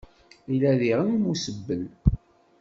Yella 0.51 0.71
diɣen 0.79 1.15
umusebbel. 1.19 1.83